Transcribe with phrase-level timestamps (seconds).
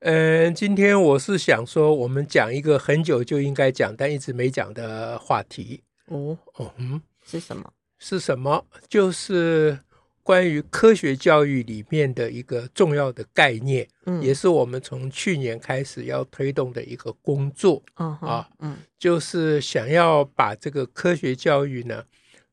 [0.00, 5.82] 嗯，今天我是想说，我们讲一个很久就应该讲，但一直没讲的话题。
[6.06, 7.72] 哦哦，嗯，是什么？
[7.98, 8.64] 是什么？
[8.88, 9.76] 就是
[10.22, 17.82] 关于科学教育里面的一个重要的概念，嗯，也是我们从去年开始要推动的一个工作。
[17.96, 22.04] 嗯，啊，嗯，就是想要把这个科学教育呢，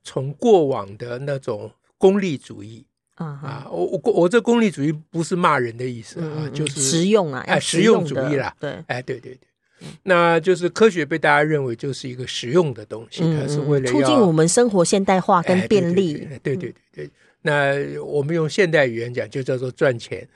[0.02, 2.88] 从过往的那种功利主义。
[3.16, 17.10] 啊，我我我这功利主义不是骂人的意思啊，就是实用啊，哎，实用主义啦，对，哎，对对对，那就是科学被大家认为就是一个实用的东西，它是为了促进我们生活现代化跟便利，对对对对。
[17.42, 20.28] 那我们用现代语言讲，就叫做赚钱，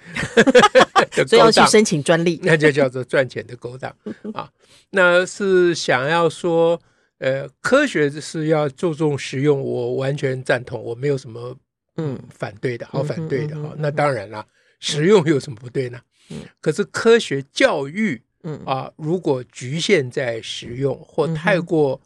[1.27, 3.93] 所以要去申请专利， 那就叫做赚钱的勾当
[4.33, 4.49] 啊。
[4.91, 6.79] 那是想要说，
[7.17, 11.57] 呃，科学是要注重实用，我完全赞同，我没有什么。
[11.99, 13.75] 嗯，反对的，好反对的哈。
[13.77, 14.45] 那当然了，
[14.79, 15.99] 实用有什么不对呢？
[16.29, 22.01] 嗯，可是科学教育，嗯啊，如果局限在实用或太过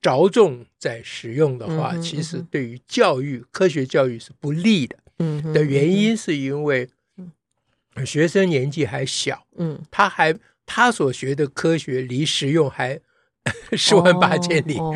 [0.00, 4.98] 着重在实用的话，其实对于教育、科学教育是不利的。
[5.18, 6.88] 嗯，的原因是因为
[8.04, 10.34] 学生年纪还小，嗯，他还
[10.66, 13.00] 他所学的科学离实用还。
[13.76, 14.94] 十万八千里，哦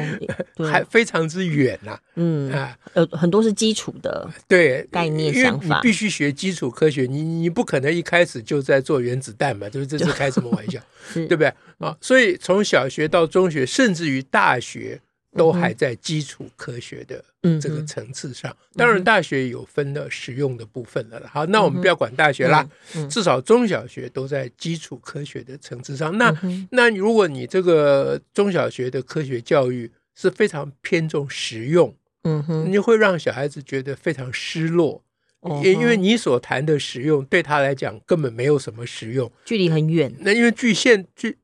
[0.56, 2.00] 哦、还非常之远呐、啊。
[2.14, 10.80] 嗯啊，呃，很多是基础的对概念想法，你必须学基础科学，你你不可能一开始就在做原子弹嘛，就是这是开什么玩笑，
[11.14, 11.96] 对不对啊？
[12.00, 15.00] 所以从小学到中学，甚至于大学。
[15.36, 17.22] 都还在基础科学的
[17.60, 21.22] 这个层次上，嗯、当然大学有分了实用的部分了。
[21.30, 22.68] 好，那我们不要管大学啦，
[23.10, 26.16] 至少中小学都在基础科学的层次上。
[26.18, 31.94] 那、嗯、那如果你这个中小学的科学教育是非常偏重实用，
[32.24, 35.04] 嗯哼，你会让小孩子觉得非常失落，
[35.62, 40.14] 也、因为你所谈的实用对他来讲根本没有什么实用，距离很远。
[40.20, 41.38] 那因为距现距。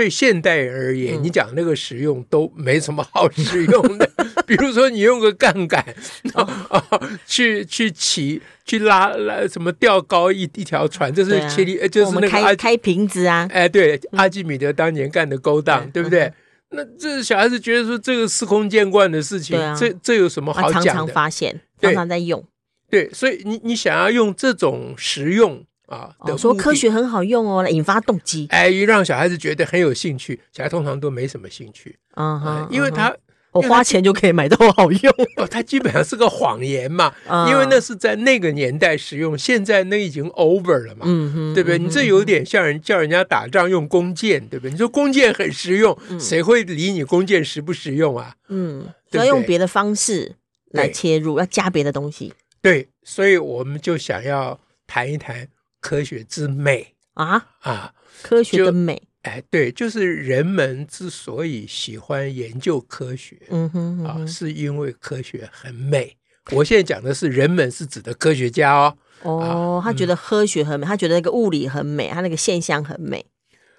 [0.00, 4.10] 对现代人而言，你讲那个实用都没什么好实用的。
[4.48, 5.84] 比如说，你用个杠杆
[6.32, 6.82] 啊，
[7.26, 13.46] 去去骑去拉拉什么吊高一一条船，这是切里，就是那个开开瓶子啊。
[13.52, 16.32] 哎，对，阿基米德当年干的勾当，对不对？
[16.70, 20.86] 那这小孩子觉得说这个司空见惯的事情，这这有什么好讲的？
[20.86, 22.42] 常常发现，常常在用。
[22.88, 25.62] 对，所以你你想要用这种实用。
[25.90, 30.40] 啊，哦、说科学很好用哦，来引发动机，哎，让小孩子觉得很有兴趣。
[30.52, 33.14] 小孩通常都没什么兴趣，嗯哼，因为他
[33.52, 37.12] 我花钱就可以买到好用 哦，他基本上是个谎言嘛，
[37.48, 41.76] 因为那是在那个年代使用，现在那已经 over 了嘛，嗯哼，对不对？
[41.76, 44.70] 你这有点像人叫人家打仗用弓箭，对不对？
[44.70, 48.36] 你说弓箭很实用，谁会理你弓箭实不实用啊？
[48.48, 50.36] 嗯，要用别的方式
[50.70, 52.32] 来切入，要加别的东西。
[52.62, 55.48] 对，所以我们就想要谈一谈。
[55.80, 57.94] 科学之美啊啊！
[58.22, 66.16] 科学的美，哎，对，就是人们之所以喜欢研究科学，嗯哼啊，是因为科学很美。
[66.52, 68.96] 我现在讲的是人们，是指的科学家哦。
[69.22, 73.24] 哦，他觉得科学很美，他觉得那个物理很美，他那个现象很美。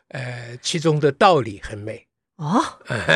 [0.10, 2.08] 呃，其中的道理很美
[2.38, 2.62] 哦，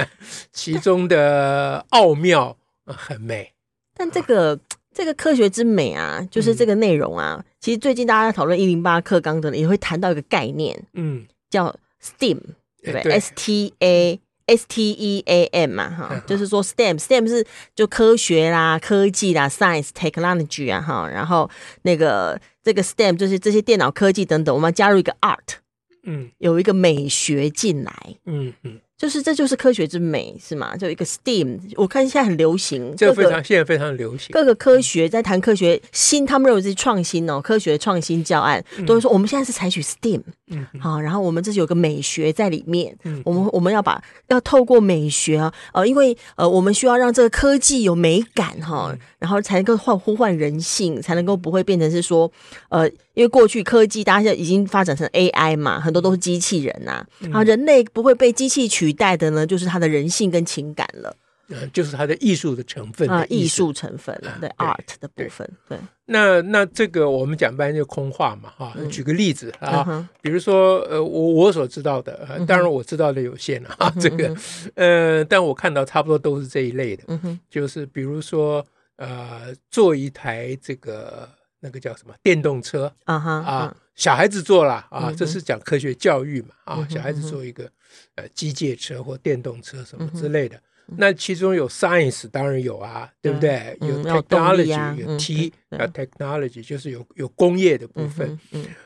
[0.53, 3.53] 其中的奥妙很美。
[3.95, 4.59] 但这个。
[4.95, 7.35] 这个科学之美啊，就是这个内容啊。
[7.37, 12.39] 嗯、其实最近大家在讨论一零八课纲的，也会谈到一个概念，嗯，叫 STEAM，
[12.81, 17.45] 对不对？S T A S T E A M 嘛，哈，嗯、 就是说 STEM，STEM 是
[17.75, 21.49] 就科学啦、科技啦、Science Technology 啊，哈，然后
[21.81, 25.57] 那个这个 STEM 就是这些电脑科技等等，我们要加入一个 Art，
[26.03, 28.79] 嗯，有一个美学进来，嗯嗯。
[28.97, 30.73] 嗯就是这就是科学之美是吗？
[30.77, 34.29] 就一个 STEAM，我看现在很流行，这个非常现在非常流行。
[34.31, 52.31] 各个科学在谈科学新，他们认为是创新哦，科学创新教案都是说我们现在是采取 STEAM，嗯，好，然后我们这是有个美学在里面，嗯，我们我们要把要透过美学啊，呃，因为呃我们需要让这个科技有美感哈，然后才能够唤呼唤人性，才能够不会变成是说
[52.69, 52.89] 呃。
[53.15, 56.91] 因为过去科技大家已经发展成 AI 嘛，很多都是机器人呐、
[57.31, 61.15] 啊，啊，人类不会被机器取代的呢，就是他的人性跟情感了。
[61.47, 65.77] 嗯，就是它的艺术的成分的啊，艺术成分对 art 的部分，对。
[66.07, 68.73] 那那这个我们讲半天就空话嘛，哈。
[68.89, 74.35] 举个例子啊，比如说呃，我我所知道的，当然我知道的有限了啊，这个
[74.73, 77.03] 呃，但我看到差不多都是这一类的，
[77.47, 78.65] 就是比如说
[78.95, 81.29] 呃，做一台这个
[81.65, 87.67] 那个叫什么电动车啊哈啊，小孩子做了啊，这是讲科学教育嘛啊，小孩子做一个
[88.13, 90.61] 呃机械车或电动车什么之类的。
[90.97, 93.75] 那其中有 science，当然有啊，对不对？
[93.81, 98.39] 有 technology，有 T，啊，technology 就是有有工业的部分，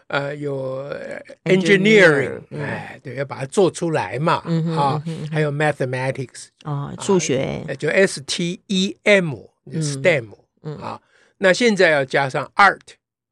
[0.08, 0.90] 呃，有
[1.44, 4.36] engineering，哎，对，要把它做出来嘛，
[4.78, 10.30] 啊，还有 mathematics，啊，数学，就 S T E M，STEM，
[10.80, 11.02] 啊，
[11.40, 12.80] 那现在要加上 art，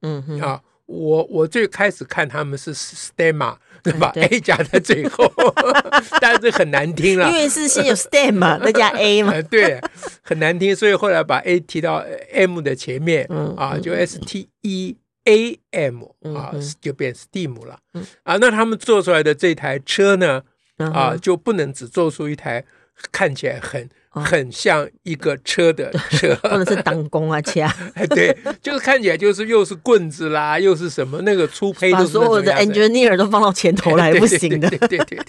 [0.01, 3.57] 嗯，啊，我我最开始看他们是 STEM。
[4.01, 5.31] 把 A 加在最后，
[6.19, 9.80] 但是很难听了，因为是先有 STEM 嘛，再加 A 嘛，对，
[10.21, 13.25] 很难听，所以后来把 A 提到 M 的前面，
[13.56, 16.03] 啊，就 S T E A M
[16.36, 16.51] 啊，
[16.81, 17.80] 就变 STEAM 了，
[18.24, 20.44] 啊，那他们做出来的这台车呢，
[20.77, 22.65] 啊，就不能只做出一台
[23.12, 23.89] 看起来很。
[24.19, 27.69] 很像一个车的车， 或者是挡工啊，枪。
[27.96, 34.69] 哎，对，就是看起来就是又是棍子啦，又是什么那个粗胚，把所有的 engineer 都放到前头来不行的。
[34.78, 35.19] 对对对对，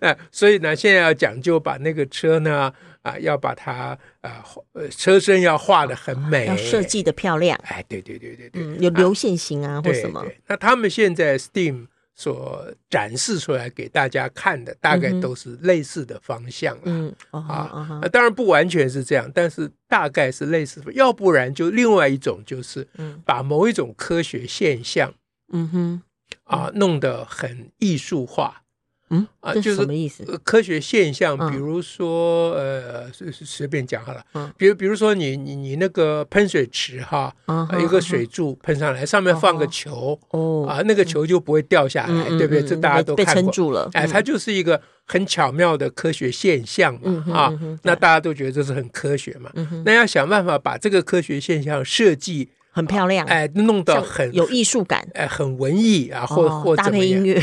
[0.00, 2.72] 哎，所以呢，现在要讲究把那个车呢，
[3.02, 7.58] 啊，要把它啊，呃，车身要画的很美，要设计的漂亮。
[7.64, 10.24] 哎，对对对对对，有流线型啊，或什么。
[10.46, 11.86] 那他们现在 STEAM。
[12.16, 16.82] 所展示出来给大家看的，大概都是类似的方向了。
[16.86, 20.82] 嗯啊，当然不完全是这样，但是大概是类似。
[20.94, 22.88] 要不然就另外一种，就是
[23.24, 25.12] 把某一种科学现象，
[25.52, 26.02] 嗯哼，
[26.44, 28.62] 啊，弄得很艺术化。
[29.10, 30.24] 嗯啊，就是什么意思？
[30.42, 34.24] 科学现象，比如说，呃，随随便讲好了。
[34.34, 37.34] 嗯，比如比如说你你你那个喷水池哈，
[37.80, 42.62] 一个水柱喷上来，上面放个球，哦啊，那个球就不会掉下来，对不对？
[42.62, 43.14] 这大家都。
[43.14, 43.88] 被撑住了。
[43.92, 49.50] 哎，它就是一个很巧妙的科学现象嘛，啊，那大家都觉得这是很科学嘛。
[49.84, 52.48] 那要想办法把这个科学现象设计。
[52.76, 57.42] 很漂亮，哎，弄得很有艺术感，哎，很文艺啊，或或搭配音乐，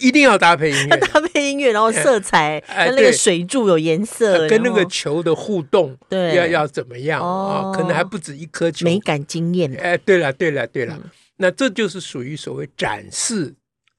[0.00, 7.70] 一定要搭配音乐， 搭配音乐，然后色彩 跟那个水柱有颜色，跟那个球的互动，对，要要怎么样啊？
[7.70, 9.70] 可能还不止一颗球，美感惊艳。
[9.74, 10.98] 哎，对了，对了，对了，
[11.36, 13.54] 那这就是属于所谓展示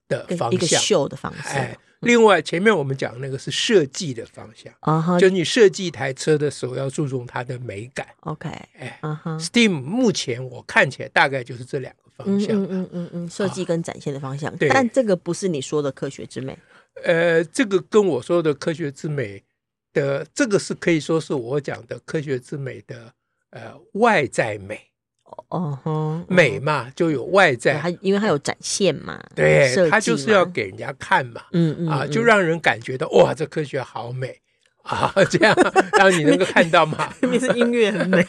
[0.07, 1.77] 的方向，一个秀的方式。
[2.01, 5.19] 另外，前面我们讲那个是设计的方向，uh huh.
[5.19, 8.07] 就你设计一台车的时候要注重它的美感。
[8.21, 9.39] OK，哎，uh huh.
[9.39, 14.55] STEAM 目前我看起来大概就是这两个方向，嗯嗯嗯嗯，设计跟展现的方向。
[14.57, 16.57] 对，但这个不是你说的科学之美。
[17.03, 19.43] 呃，这个跟我说的科学之美
[19.93, 23.13] 的这个是可以说是我讲的科学之美的
[23.51, 24.90] 呃外在美。
[25.49, 34.39] 哦哼，美嘛就有外在，它因为它有展现嘛，对，它就是要给人家看嘛，嗯嗯啊，就让人感觉到哇，这科学好美
[34.83, 35.55] 啊， 这样
[35.97, 37.11] 让你能够看到嘛。
[37.21, 38.25] 明明是音乐很美，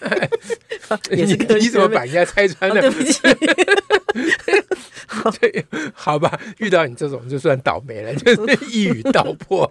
[1.12, 1.36] 也是。
[1.36, 2.80] 你怎么把人家拆穿了？
[2.80, 3.20] 对不起。
[5.40, 5.64] 对，
[5.94, 9.70] 好吧，遇到你这种就算倒霉了，就是一语道破。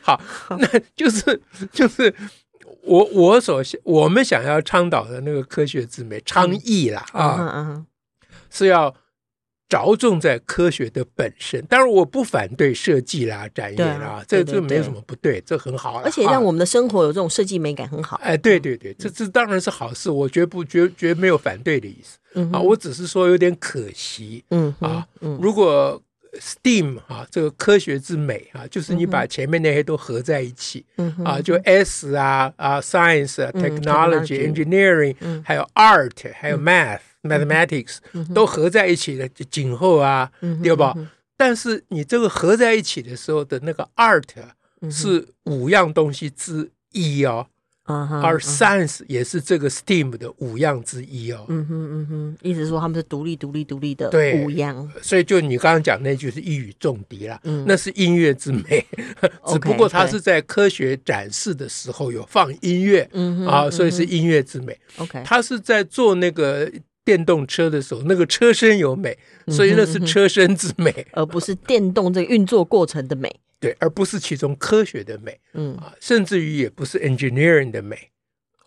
[0.00, 0.20] 好，
[0.58, 1.40] 那就是
[1.72, 2.14] 就是。
[2.84, 7.84] 我我所想，我们想要倡导的那个科学之美倡议啦啊，
[8.50, 8.94] 是要
[9.68, 11.64] 着重在科学的本身。
[11.66, 16.00] 当然，我不反对设计啦、展演啦，这这没有什么不对，这很好。
[16.04, 18.20] 而且让我们的生活有这种设计美感很好。
[18.22, 22.60] 哎，对对对，这这当然是好事，我绝不绝绝没有反对的意思啊。
[22.60, 25.06] 我只是说有点可惜，嗯啊，
[25.40, 26.00] 如果。
[26.40, 40.94] STEAM 啊，这个科学之美啊，就是你把前面那些都合在一起，嗯、啊，就 S 啊啊，Science 啊，Technology、嗯、Engineering，、嗯、还有 Art，、嗯、还有 Math、嗯、Mathematics，、嗯、都合在一起的，今后啊，嗯、对吧？
[40.96, 44.24] 嗯、但是你这个合在一起的时候的那个 Art
[44.90, 47.46] 是五样东西之一哦。
[47.86, 51.44] 而 science 也是这个 STEAM 的五样之一哦。
[51.48, 54.10] 嗯哼嗯哼，意思是说他们是独立独立独立的
[54.42, 54.90] 五样。
[55.02, 58.86] 所以就你刚刚讲那句是一语中的了，嗯、那是音乐之美。
[59.20, 64.78] 嗯、 只不过它是在科学展示的时候有放音乐，嗯、啊，所以是音乐之美。
[64.96, 66.70] OK，它是在做那个
[67.04, 73.30] 电动车的时候，那个车身有美，所以那是车身之美，嗯、而不是电动这个运作过程的美。
[73.60, 78.10] 对，而不是其中科学的美，嗯啊，甚至于也不是 engineering 的美，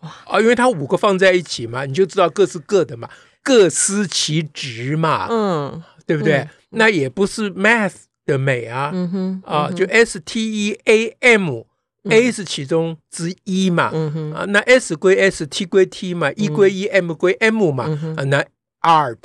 [0.00, 3.08] 哇啊，因为它五个放在一起嘛，你就知道各是各的嘛，
[3.42, 6.38] 各司其职嘛，嗯，对不对？
[6.38, 7.94] 嗯、那也不是 math
[8.26, 17.12] 的美啊，嗯哼，啊，就 S T E A M，A 是其中之一嘛，嗯啊，那 S 归 S，T 归 T 嘛，E 归 E，M
[17.12, 17.84] 归 M 嘛，
[18.16, 18.44] 啊，那
[18.82, 19.18] Art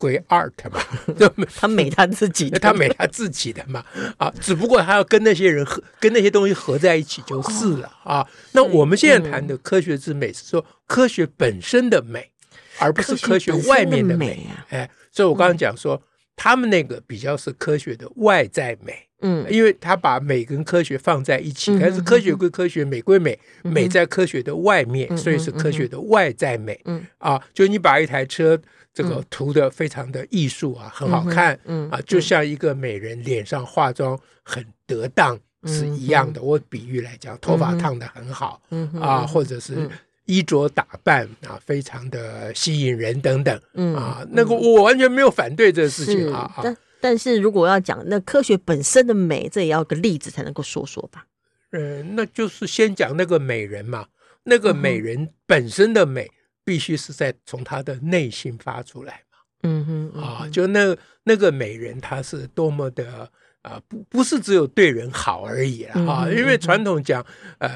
[0.00, 0.82] 归 Art 嘛，
[1.60, 3.84] 他美他自己的， 他美他自己的嘛，
[4.16, 7.92] 啊，只不过他要跟那些人合，跟那些东西合在一起就是了。
[8.02, 8.26] 啊。
[8.52, 12.30] 那我们现在谈的科学之美是说科学本身的美，
[12.78, 14.48] 而不是科学外面的美。
[14.50, 14.66] 啊。
[14.70, 16.02] 哎，所以我刚刚讲说。
[16.42, 28.60] 他们那个比较是科学的外在美，嗯，因为他把美跟科学放在一起，但是科学归科学，美归美，美在科学的外面，所以是科学的外在美，嗯啊，就你把一台车
[28.92, 36.40] 这个涂的非常的艺术啊，很好看，嗯啊，就像一个美人脸上化妆很得当是一样的。
[36.42, 39.88] 我比喻来讲，头发烫的很好，嗯啊，或者是。
[40.26, 46.48] 衣着打扮啊，非常的吸引人等等，嗯啊，那个我完全没有反对这个事情啊。
[46.62, 51.26] 但但是如果要讲那科学本身的美，这也要个例子才能够说说吧。
[51.72, 54.08] 嗯，那就是先讲那个美人嘛，
[54.44, 56.30] 那个美人本身的美，
[56.64, 59.38] 必须是在从她的内心发出来嘛。
[59.62, 63.30] 嗯哼，啊，就那那个美人，她是多么的。
[63.62, 67.22] 啊，不不是只有对人好而已了哈，因为传统讲，
[67.58, 67.70] 呃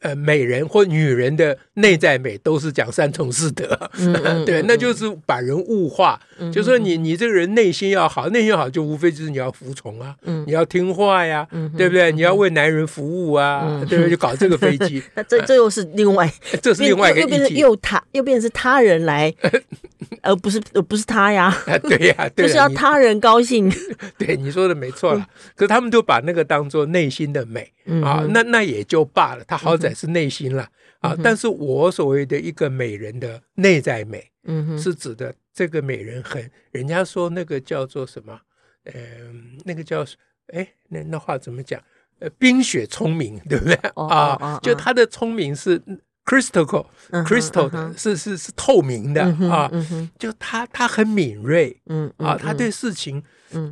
[0.00, 3.76] 呃，美人或女人的内在美都是讲三从四德，
[4.46, 6.20] 对，那就是把人物化，
[6.52, 10.14] 就说你你这个人内心要好，内心好就无非就是你要服从啊，
[10.46, 11.44] 你要听话呀，
[11.76, 12.12] 对不对？
[12.12, 14.10] 你要为男人服务啊，对不对？
[14.10, 16.32] 就搞这个飞机， 那这这又是另外，
[16.62, 19.34] 这是另外一个又变成又他又变成是他人来，
[20.22, 23.68] 而不是而不是他呀，对呀，就是要他人高兴，
[24.16, 24.83] 对你说的。
[24.84, 25.26] 没错了，
[25.56, 27.72] 可是他们就把那个当做内心的美
[28.02, 29.44] 啊，那那也就罢了。
[29.44, 30.68] 他好歹是内心了
[31.00, 38.38] 啊，但是我所谓的一个美人的内在美，嗯，是指的这个美人很，人家说那个叫做什么？
[38.84, 40.04] 嗯，那个叫
[40.48, 41.82] 哎，那那话怎么讲？
[42.20, 44.60] 呃，冰雪聪明，对不对啊？
[44.62, 45.80] 就他的聪明是
[46.24, 49.70] crystal，crystal 的，是是是透明的啊。
[50.18, 53.22] 就他他很敏锐，嗯啊，他对事情。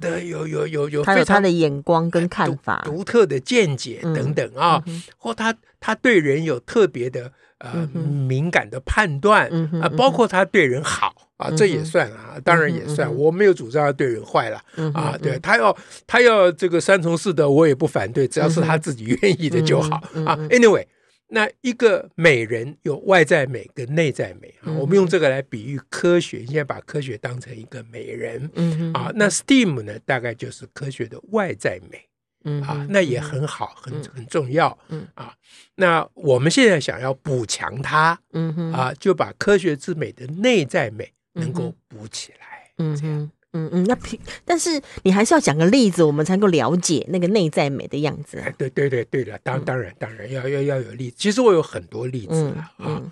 [0.01, 4.81] 的，有有有有，他有他的眼光跟看法，独特的见解等等啊，
[5.17, 9.51] 或他他对人有特别的呃敏感的判断
[9.83, 14.63] 啊，包括他对人好啊，这也算啊，当然也算，我没有主张要对人坏了
[14.95, 20.37] 啊，对他要他要这个三从四德，我也不反对，只要是他自己愿意的就好啊。
[20.49, 20.87] Anyway。
[21.35, 32.07] 那一个美人有外在美跟内在美啊，我们用这个来比喻科学，现在把科学当成一个美人，嗯啊，那 STEAM 呢，大概就是科学的外在美，
[32.45, 35.09] 嗯啊，那也很好，很很重要，嗯。
[35.15, 35.35] 啊，
[35.77, 43.31] 那我们现在想要补强它，嗯啊，就把科学之美的内在美能够补起来，嗯嗯。
[43.53, 48.43] 嗯嗯，那平，但是你还是要讲个例子，我们才能够了解那个内在美的样子。
[48.57, 51.17] 对对对对了，当当然当然要要要有例子。
[51.19, 53.03] 其实我有很多例子了啊。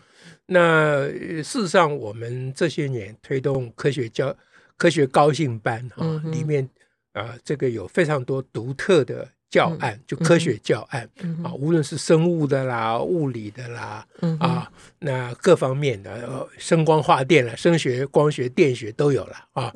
[0.47, 4.35] 那事实上，我们这些年推动科学教
[4.76, 6.68] 科学高兴班啊，里面
[7.12, 11.09] 啊，这个有非常多独特的教案，就科学教案
[11.44, 14.04] 啊，无论是生物的啦、物理的啦
[14.40, 19.73] 啊，那各方面的，声光化电了、声学、光学、电学都有了啊。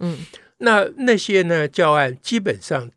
[0.65, 2.91] 那那些呢教案基本上，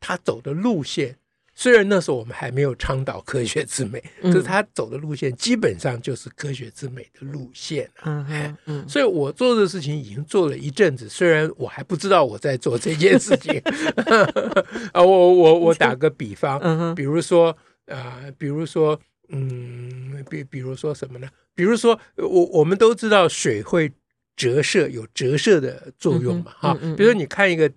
[0.00, 1.16] 他走的路线，
[1.54, 7.90] 虽然那时候我们还没有倡导科学之美，可是他走的路线基本上就是科学之美的路线。
[8.04, 13.60] 嗯嗯嗯，所以我做的事情已经做了一阵子，虽然我还不知道我在做这件事情。
[14.94, 17.56] 啊，我我我打个比方，比如说
[17.86, 18.98] 啊，比如说，
[19.28, 21.28] 嗯，比比如说什么呢？
[21.54, 23.92] 比如说，我我们都知道水会。
[24.38, 26.52] 折射有折射的作用嘛？
[26.56, 27.68] 哈，比如说你看一个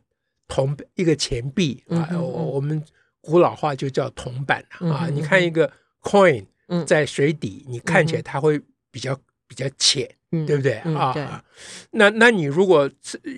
[0.48, 2.82] 铜一个钱币啊，我我们
[3.20, 5.10] 古老话就叫铜板啊。
[5.12, 5.70] 你看一个
[6.04, 6.46] coin
[6.86, 10.08] 在水底，你看起来它会比较比较浅，
[10.46, 11.44] 对不对啊？
[11.90, 12.88] 那那你如果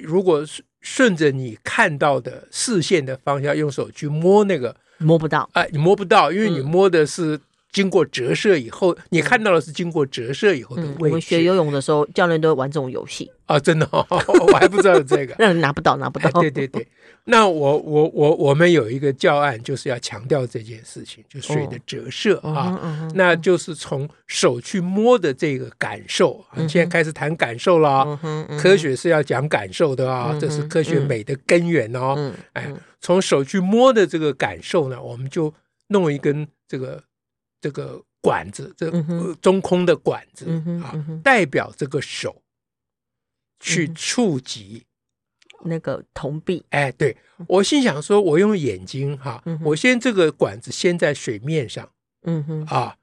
[0.01, 0.45] 如果
[0.81, 7.39] 顺着你看到的视线的方向，用手去摸那个，摸不到，哎，你摸不到，因为你摸的是。
[7.73, 10.95] 经过折射以后，你看到的是经过折射以后的位置。
[10.99, 16.29] 我们学游泳的时候，教练都会玩这种游戏啊，真的， 我还不知道这个，让 人拿不到，拿不到。
[16.39, 16.87] 对对对，
[17.25, 26.45] 那我我我我们有一个教案，就是要强调这件事情，就水的折射啊，那就是从手去摸的这个感受。
[26.69, 28.19] 现在开始谈感受了，
[28.61, 32.31] 科学是要讲感受的啊，这是科学美的根源哦。
[32.53, 35.51] 哎，从手去摸的这个感受呢，我们就
[35.87, 37.01] 弄一根这个。
[37.63, 38.91] 这个管子，这
[39.35, 40.45] 中空的管子
[40.83, 40.93] 啊，
[41.23, 42.41] 代表这个手
[43.61, 44.85] 去触及
[45.63, 46.65] 那个铜币。
[46.71, 47.15] 哎，对，
[47.47, 51.89] 我心想说，我用眼睛哈，我先这个管子先在水面上，
[52.23, 52.65] 嗯哼。
[52.65, 52.97] 啊。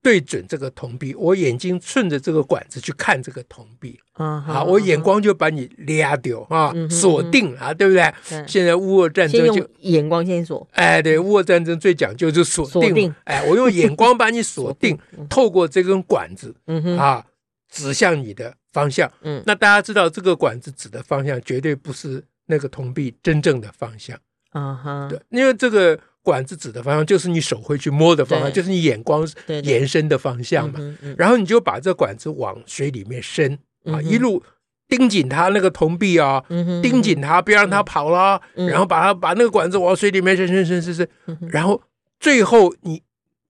[0.00, 8.44] 对准这个铜币，我眼睛顺着这个管子去看这个铜币，啊，好我眼光就把你拉掉啊，锁定啊，对不对？
[8.46, 14.96] 现在乌俄战争就眼光先锁，哎，对，乌俄战争最讲究就是锁定，哎，我用眼光把你锁定，
[15.28, 16.54] 透过这根管子，
[16.96, 17.26] 啊，
[17.68, 24.16] 指向你的方向，嗯，那大家知道这个管子指的方向绝对不是那个铜币真正的方向，
[24.50, 25.98] 啊哈，对，因为这个。
[26.28, 29.26] 管子指的方向就是你手会去摸的方向，就是你眼光
[29.62, 30.78] 延伸的方向嘛。
[31.16, 34.42] 然后你就把这管子往水里面伸啊，一路
[34.86, 36.44] 盯紧它那个铜币啊，
[36.82, 38.40] 盯紧它，别让它跑了。
[38.54, 41.08] 然后把它把那个管子往水里面伸伸伸伸伸，
[41.48, 41.80] 然后
[42.20, 43.02] 最后你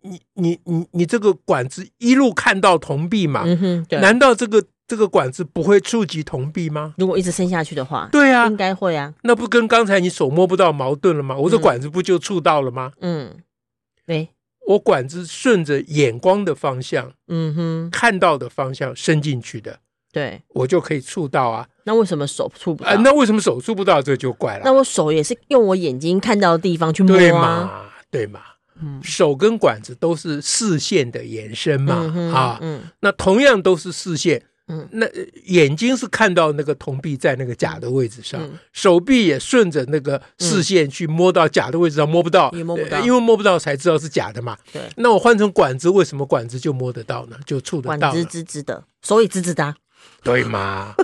[0.02, 3.42] 你你你你这个管子一路看到铜币嘛？
[4.00, 4.64] 难道这个？
[4.88, 6.94] 这个管子不会触及铜币吗？
[6.96, 9.12] 如果一直伸下去的话，对啊，应该会啊。
[9.22, 11.36] 那不跟刚才你手摸不到矛盾了吗？
[11.36, 12.92] 我这管子不就触到了吗？
[13.02, 13.36] 嗯，
[14.06, 14.30] 对，
[14.66, 19.80] 我管子顺着眼光的方向，嗯哼，看到的方向伸进去的，
[20.10, 21.68] 对，我就可以触到啊。
[21.84, 22.96] 那为什么手触不到？
[22.96, 24.00] 那为什么手触不到？
[24.00, 24.62] 这就怪了。
[24.64, 27.70] 那我手也是用我眼睛看到的地方去摸啊，对嘛？
[28.10, 28.40] 对嘛？
[28.80, 31.94] 嗯，手跟管子都是视线的延伸嘛，
[32.32, 34.44] 啊，嗯，那同样都是视线。
[34.68, 35.06] 嗯，那
[35.46, 44.56] 眼睛是看到那个铜币在那个假的位置上，嗯、手臂也顺着那个视线去摸到假的位置上，摸不到，也摸不到，因为摸不到才知道是假的嘛。
[44.72, 47.36] 对，那我换成管子，为什么管子就摸得到呢？
[47.46, 49.76] 就触得到，管子直直的，所以直直的、啊，
[50.22, 50.94] 对吗？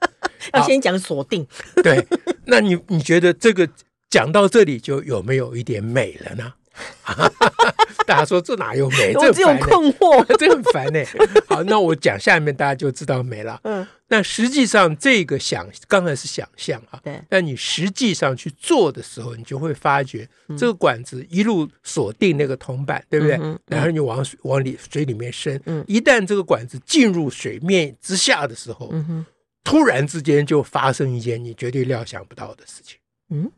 [0.54, 1.46] 要先讲锁定。
[1.82, 2.06] 对，
[2.46, 3.68] 那你你觉得这个
[4.08, 6.54] 讲到这里就有没有一点美了呢？
[8.06, 9.12] 大家说这哪有美？
[9.14, 11.04] 这只有困惑， 这很烦呢。
[11.46, 13.60] 好，那我讲下面，大家就知道美了。
[13.64, 17.20] 嗯，那实际上这个想刚才是想象啊，对。
[17.28, 23.38] 但你实际上去做的时候，你就会发觉这个管子一路锁定那个铜板，对不对？
[23.66, 25.60] 然后你往往里水里面伸。
[25.66, 25.84] 嗯。
[25.86, 29.24] 一旦这个管子进入水面之下的时候，嗯，
[29.62, 32.98] 突然之间就发生一件你绝对料想不到的事情。
[33.30, 33.50] 嗯。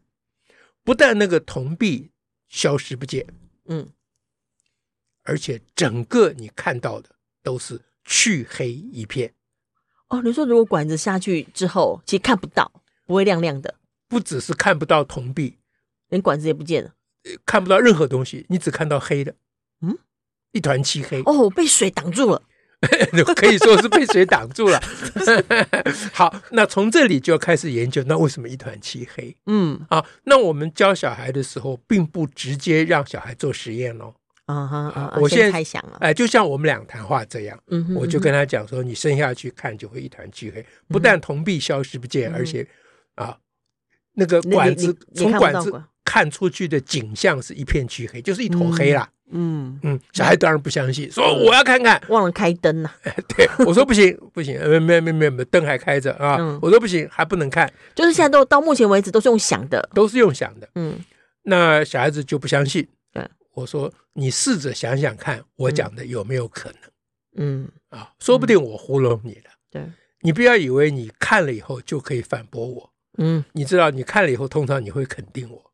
[0.85, 2.11] 不但那个铜币。
[2.53, 3.27] 消失不见，
[3.65, 3.89] 嗯，
[5.23, 9.33] 而且整个你看到的都是黢黑一片。
[10.09, 12.71] 哦，你说如果管子下去之后，其实看不到，
[13.07, 13.77] 不会亮亮的。
[14.07, 15.57] 不只是看不到铜币，
[16.11, 16.95] 连管子也不见了，
[17.47, 19.35] 看不到任何东西，你只看到黑的，
[19.81, 19.97] 嗯，
[20.51, 21.23] 一团漆黑。
[21.23, 22.43] 哦，被水挡住了。
[23.37, 24.81] 可以说是被水挡住了。
[26.13, 29.37] 好，那从这里就要开始研究，那为什么一团漆黑？
[29.47, 34.15] 嗯，啊，那我们教小孩的时候，并不直接让小孩做实验喽。
[34.47, 35.17] 啊哈啊！
[35.21, 42.67] 我现在猜想了，哎，就像我们俩谈话这样，嗯，我就跟他讲说，你生下去看，就会一团漆黑，不但铜币消失不见，而且
[43.15, 43.39] 啊，
[44.15, 45.71] 那个管子从管子
[46.05, 49.09] 看出去的景象是一片漆黑，就是一坨黑啦。
[49.35, 52.91] 嗯嗯，小孩当然不相信，说我要看看，忘了开灯呐。
[53.35, 56.59] 对，我说不行不行，没没没没没，灯还开着啊。
[56.61, 57.73] 我说不行，还不能看。
[57.95, 60.69] 就是现在都到目前为止都是用想的，都是用想的。
[60.75, 60.99] 嗯，
[61.45, 62.87] 那小孩子就不相信。
[63.11, 66.79] 对，我说你试着想想看，我讲的有没有可能？
[67.37, 69.51] 嗯啊，说不定我糊弄你了。
[69.71, 69.83] 对，
[70.21, 72.93] 你不要以为你看了以后就可以反驳我。
[73.17, 75.72] 嗯，你知道你看了以后，通常你会肯定我。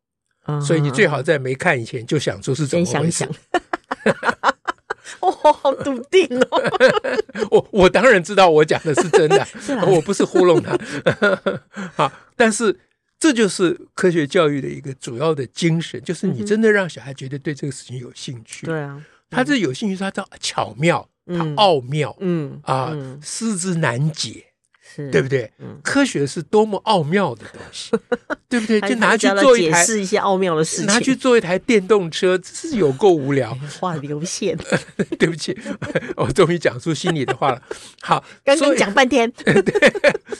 [0.65, 3.27] 所以你最好在没看以前就想出是怎么回事。
[5.19, 6.61] 哦， 好笃定哦！
[7.51, 9.47] 我我当然知道我讲的是真的，
[9.85, 10.77] 我不是糊弄他。
[11.95, 12.79] 好，但是
[13.19, 18.65] 这就是科学教育的一个主要的精神，就是你真的让小孩觉得对这个事情有兴趣。
[18.65, 24.45] 对啊，他这有兴趣，他叫巧妙，他奥妙，嗯啊，思之难解。
[25.11, 25.51] 对不对？
[25.83, 27.91] 科学是多么奥妙的东西，
[28.49, 28.81] 对不对？
[28.81, 33.53] 就拿去做一台，解释一些奥妙的事情， 拿去做一台电动车，这是有够无聊。
[33.79, 34.57] 话流线，
[35.19, 35.57] 对不起，
[36.15, 37.61] 我终于讲出心里的话了。
[38.01, 39.31] 好，刚刚讲半天。
[39.31, 39.63] 对，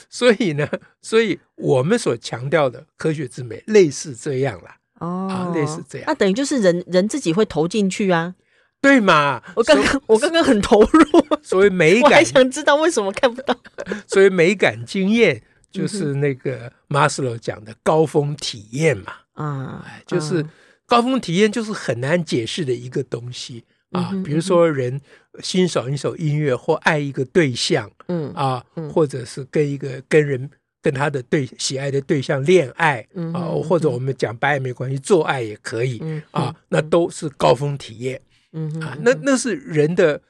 [0.08, 0.68] 所以呢，
[1.00, 4.76] 所以我们所强调的科学之美，类似这样啦。
[5.00, 6.04] 哦，类似这样。
[6.06, 8.34] 那等于就是人人自己会投进去啊。
[8.80, 9.42] 对嘛？
[9.54, 11.04] 我刚刚我刚刚很投入，
[11.42, 13.56] 所以美感， 我还想知道为什么看不到。
[14.08, 19.12] 所以美感经验，就是那个马斯洛讲的高峰体验嘛。
[19.34, 20.44] 啊，就是
[20.86, 24.10] 高峰体验，就是很难解释的一个东西啊。
[24.24, 25.00] 比如说，人
[25.42, 30.50] 欣赏一首音乐，或爱一个对象，嗯啊，或者是跟一个跟人
[30.82, 38.20] 跟他的对喜爱的对象恋爱啊，或者我们讲白也没关系，做爱也可以啊，那都是高峰体验。
[38.52, 40.20] 嗯啊，那那是人的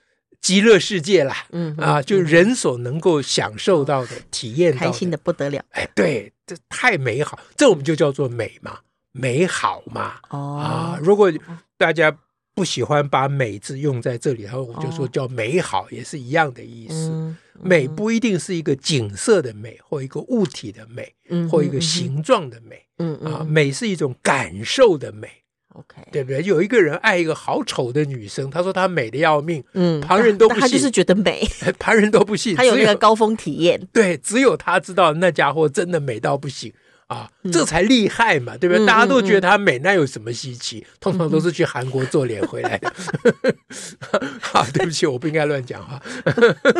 [0.40, 5.64] 极乐世界啦，嗯啊，就人所能够享受到的、体验到，开心的不得了。
[5.70, 8.78] 哎，对，这太美好，这我们就叫做美嘛，
[9.12, 10.14] 美好嘛。
[10.30, 11.33] 哦啊，如果
[11.76, 12.16] 大家
[12.54, 16.94] 不喜欢把“美”字用在这里，然后我就说叫美好，也是一样的意思。
[16.94, 22.85] 哦、美不一定是一个景色的美，或一个物体的美，嗯、或一个形状的美。
[22.98, 25.30] 嗯啊，美是一种感受的美。
[25.74, 26.42] OK，对不对？
[26.42, 31.46] 有一个人爱一个好丑的女生，他说她美的要命，嗯，旁人都不信，他就是觉得美，
[31.78, 36.72] 旁人都不信，他有那个高峰体验，对，只有他知道那家伙真的美到不行。
[37.11, 38.87] 啊，这才厉害嘛，对不对？
[38.87, 40.87] 大家都觉得她美，那有什么稀奇？
[41.01, 42.92] 通常都是去韩国做脸回来的。
[44.40, 46.01] 好， 对不起，我不应该乱讲话。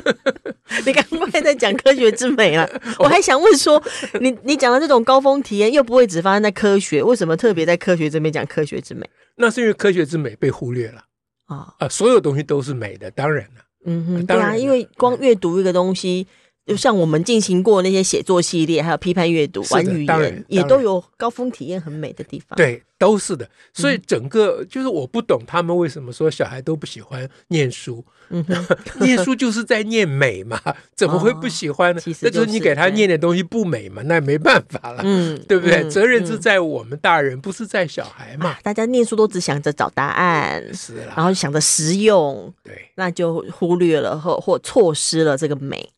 [0.87, 3.83] 你刚刚在讲科学之美了， 我还想问说，
[4.21, 9.11] 你你讲的这种高峰体验，又不会只发生在科学，为什么特别在科学这边讲科学之美？
[9.35, 11.03] 那是因为科学之美被忽略了
[11.47, 11.89] 啊啊！
[11.89, 16.29] 所有东西都是美的，当然了，嗯哼，对啊，因为光阅读一个东西。
[16.71, 22.57] 就像我们进行过那些写作系列，还有批判阅读、玩语言，也都有高峰体验很美的地方。
[22.57, 23.51] 对，都是的。
[23.73, 28.05] 所以整个就是我不懂他们为什么说小孩都不喜欢念书。
[28.29, 28.65] 嗯哼，
[29.05, 30.61] 念书就是在念美嘛，
[30.95, 32.01] 怎么会不喜欢呢？
[32.23, 35.03] 那就是你给他念的东西不美嘛，那也没办法了。
[35.05, 35.83] 嗯，对不对？
[35.91, 38.57] 责任是在我们大人，不是在小孩嘛。
[38.63, 45.91] 大家念书都只想着找答案，是，然后想着实用，对，那就忽略了或或错失了这个美。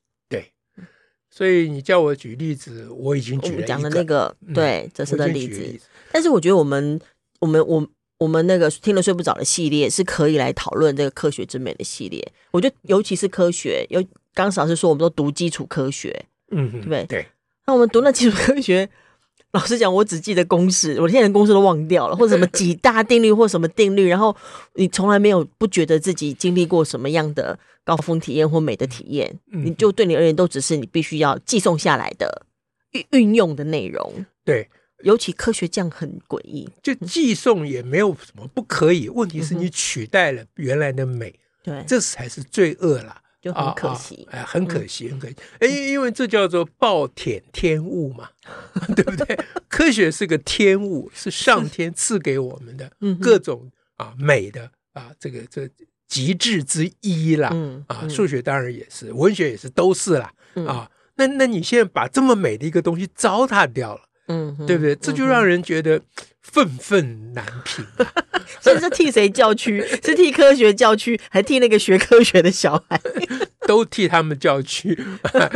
[1.34, 5.60] 所以你叫我举例子，我已经举了讲的那个，对，这是的例子。
[5.60, 7.00] 例子但是我觉得我们
[7.40, 12.22] 我们我我们那个听了睡不着的系列是可以来讨论这个科学之美的系列。
[12.50, 13.98] 我觉得尤其是科学，有
[14.34, 17.06] 刚刚老师说我们都读基础科学，嗯哼，对不对？
[17.06, 17.26] 对。
[17.64, 18.86] 那我们读那基础科学，
[19.52, 24.34] 老实讲，我只记得公式，我现在连公式都忘掉了，或者什么几大定律或什么定律，然后
[24.74, 27.58] 你从来没有不觉得自己经历过什么样的。
[27.84, 32.46] 高峰体验或美的体验，你就对你而言都只是你必须要寄送下来的
[32.92, 34.24] 运运用的内容。
[34.44, 34.68] 对，
[35.02, 39.08] 尤其科学这样很诡异，就寄送也没有什么不可以。
[39.08, 41.34] 问题是你取代了原来的美，
[41.64, 45.36] 对，这才是罪恶啦，就很可惜，哎，很可惜，很可惜。
[45.58, 48.30] 哎，因为这叫做暴殄天物嘛，
[48.96, 49.38] 对不对？
[49.68, 55.68] 科学是个天物，是上天赐给我们的各种啊美的啊这个这。
[56.08, 57.48] 极致之一啦，
[57.86, 64.92] 啊，数学当然也是，文学也是，都是啦，嗯、啊，那那你现在把这么美的一个东西糟蹋掉了，嗯，对不对？
[64.94, 65.98] 嗯、这就让人觉得
[66.42, 67.84] 愤愤难平。
[68.60, 69.80] 所以是替谁叫屈？
[70.04, 73.00] 是替科学叫屈，还替那个学科学的小孩？
[73.66, 74.98] 都替他们叫屈。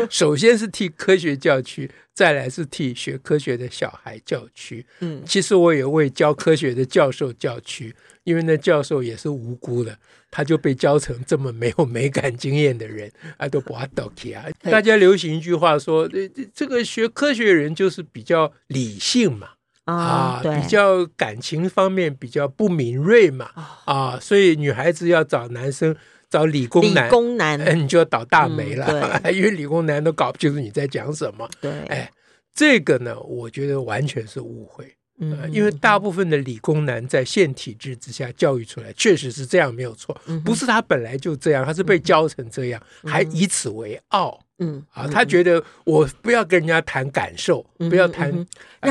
[0.08, 4.86] 首先是替科学叫屈，再来是替学科学的小孩叫屈。
[5.00, 7.94] 嗯，其实我也为教科学的教授叫屈。
[8.22, 9.96] 因为那教授也是无辜的，
[10.32, 14.44] 他就被教成这么没有美感经验的人，啊，都不阿道气啊！
[14.62, 19.50] 大家流行一句话说，这这个学科学人就是比较理性嘛，
[19.86, 23.50] 啊，比较感情方面比较不敏锐嘛，
[23.86, 25.96] 啊，所以女孩子要找男生
[26.28, 31.48] 找理工男，理工男，哎，你就要倒大霉了， 因为理工男都搞不清楚你在讲什么。
[31.60, 32.10] 对，哎，
[32.52, 34.95] 这个呢，我觉得完全是误会。
[35.18, 40.14] 嗯，因为大部分的理工男在现体制之下教育出来，确实是这样，没有错。
[40.44, 44.38] 不是他本来就这样，他是被教成这样，还以此为傲。
[44.58, 48.30] 嗯啊，他觉得我不要跟人家谈感受，不要谈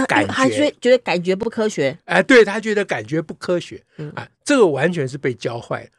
[0.08, 1.98] 感觉，他觉觉得感觉不科学。
[2.06, 3.84] 哎，对，他觉得感觉不科学。
[4.14, 5.90] 啊，这个完全是被教坏。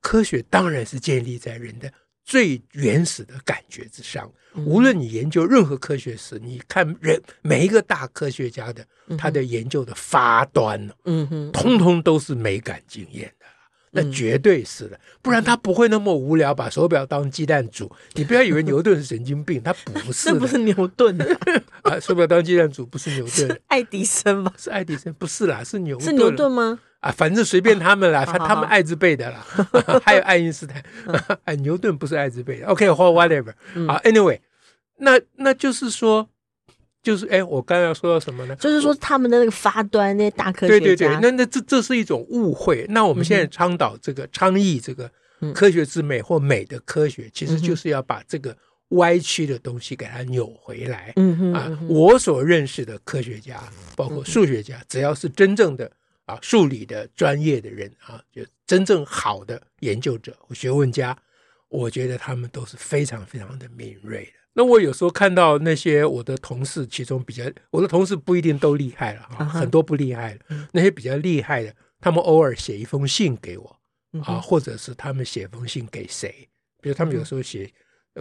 [0.00, 1.88] 科学当然是建立在人的。
[2.26, 8.84] 最原始的感觉之上，无论你研究任何科学史，你看人每一个大科学家的
[9.16, 13.46] 他的研究的发端，嗯哼，通通都是美感经验的，
[13.92, 17.88] 那绝对是的，不然他不会那么无聊把手表当鸡蛋煮。
[18.14, 21.16] 你不要以为牛顿是神经病， 他不是，这不是牛顿
[21.82, 24.52] 啊，手表当鸡蛋煮不是牛顿， 爱迪生吗？
[24.58, 26.80] 是爱迪生，不是啦，是牛，是牛顿吗？
[27.06, 29.46] 啊，反正随便他们啦，他他们爱之辈的啦，
[30.04, 30.82] 还有爱因斯坦，
[31.44, 33.50] 哎，牛顿不是爱之辈的，OK，或 whatever，
[33.86, 34.40] 啊，Anyway，
[34.98, 36.28] 那那就是说，
[37.02, 38.56] 就是哎，我刚刚要说到什么呢？
[38.56, 42.84] 就是说他们的那个发端，那些大科学家，对对对，那那这这是一种误会。
[42.88, 45.08] 那我们现在倡导这个倡议这个
[45.54, 48.56] 科学之美或美的科学，其实就是要把这个
[48.88, 51.12] 歪曲的东西给它扭回来。
[51.14, 53.62] 嗯哼，啊，我所认识的科学家，
[53.94, 55.88] 包括数学家，只要是真正的。
[56.26, 61.16] 啊，数理的专业的人啊，就真正好的研究者、学问家，
[61.68, 64.32] 我觉得他们都是非常非常的敏锐的。
[64.52, 73.78] 那我有时候看到那些我的同事，其中比较我的同事不一定都厉害了啊，很多不厉害的，那些比较厉害的，他们偶尔写一封信给我
[74.24, 76.48] 啊，或者是他们写封信给谁，
[76.80, 77.70] 比如他们有时候写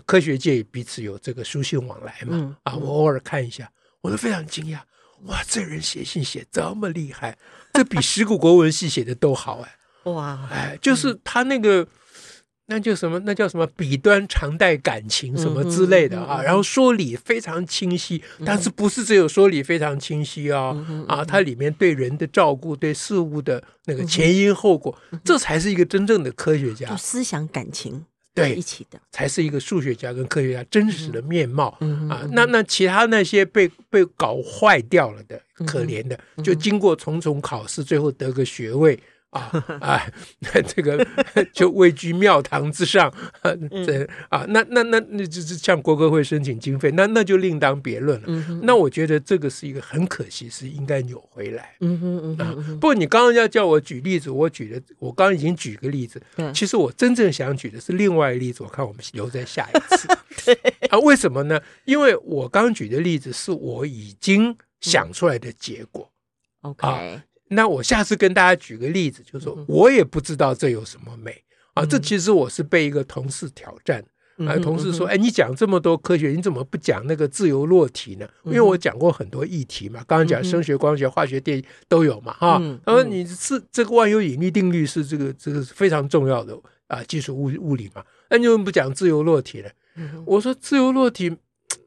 [0.06, 4.82] 科学界彼此有这个书信往来嘛，啊，我偶尔看一下，我都非常惊讶。
[5.22, 7.38] 哇，这人写信写这么厉害，
[7.76, 10.12] 这比石鼓国文系写的都好哎！
[10.12, 11.88] 哇，哎，就是他那个。
[12.68, 13.20] 那就什么？
[13.20, 13.68] 那叫什么？
[13.78, 16.42] 笔端常带感情什么之类的啊？
[16.42, 20.76] 然后说理非常清晰，但是不是只有说理非常清晰啊？
[21.08, 26.96] 啊，它里面对人的照顾、对事物的那个前因后果，这才是一个真正的科学家。
[26.96, 28.04] 思想感情
[28.36, 31.70] 对一起的，才是一个数学家跟科学家真实的面貌
[32.10, 32.28] 啊。
[32.34, 39.00] 那那其他那些被被搞坏掉了的可怜的，就经过重重考试，最后得个学位。
[39.36, 40.02] 啊啊，
[40.66, 41.06] 这个
[41.52, 43.14] 就位居庙堂之上，
[43.86, 48.26] 这啊，那那那那就是向国歌会申请经费，那那就另当别论了。
[48.28, 51.76] 嗯、那我觉得这个是一个很可惜，是应该扭回来。
[51.82, 52.80] 嗯嗯嗯。
[52.80, 56.22] 不过你刚刚要叫我举例子，我举的我刚刚已经举个例子。
[56.54, 60.08] 其实我真正想举的是另外一个例子，我看我们留在下一次。
[60.46, 60.58] 对
[60.90, 61.60] 啊，为什么呢？
[61.84, 66.10] 因为我刚举的例子是我已经想出来的结果。
[66.64, 66.88] 嗯、OK。
[66.88, 67.24] 啊
[67.56, 71.86] 那我下次跟大家举个例子，就是说我也不知道这有什么美、嗯、啊。
[71.86, 74.06] 这其实我是被一个同事挑战、
[74.38, 82.62] 嗯、啊，同事说：“哎，你讲这么多科学，你怎么不讲那个自由落体呢？”因为我讲过很多议题嘛，刚刚讲声学、光学、化学、电都有嘛，哈。
[82.86, 86.56] 他说：“你是这个万有引力定律是这个这个非常重要的
[86.88, 89.70] 啊，基础物物理嘛，那你怎么不讲自由落体呢？”
[90.28, 91.36] 我说：“自由落体。”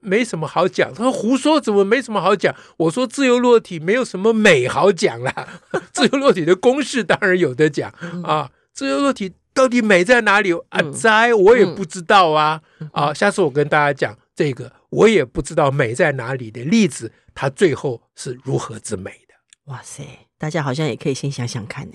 [0.00, 2.54] 没什么好讲，他说胡说，怎么没什么好讲？
[2.76, 5.60] 我说自由落体没有什么美好讲啦，
[5.92, 7.90] 自由落体的公式当然有的讲
[8.24, 10.80] 啊，自由落体到底美在哪里啊？
[10.92, 13.12] 在我也不知道啊啊！
[13.12, 19.34] 下次我跟大家讲这个我也不知道美在哪里的例子，它最后是如何之美的？
[19.64, 20.04] 哇塞，
[20.38, 21.94] 大家好像也可以先想想看呢，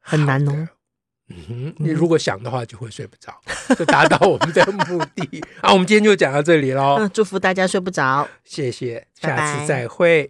[0.00, 0.68] 很难哦。
[1.28, 3.34] 嗯哼，你如果想的话，就会睡不着，
[3.76, 5.44] 就达到我们的目的。
[5.60, 7.06] 好， 我们今天就讲到这里喽。
[7.12, 10.26] 祝福大家睡不着，谢谢，下次再会。